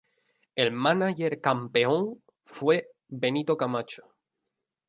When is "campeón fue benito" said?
1.41-3.55